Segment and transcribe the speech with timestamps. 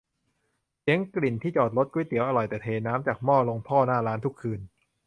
[0.81, 4.59] เสียง กลิ่น ที่จอดรถ ก๋วยเตี๋ยวอร่อยแต่เทน้ำจากหม้อลงท่อหน้าร้านทุกคืน